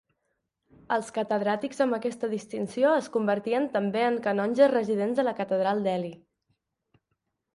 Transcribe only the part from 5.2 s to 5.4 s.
de la